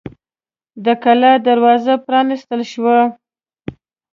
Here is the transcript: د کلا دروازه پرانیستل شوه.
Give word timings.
د 0.85 0.87
کلا 1.03 1.33
دروازه 1.47 1.93
پرانیستل 2.05 2.61
شوه. 2.71 2.97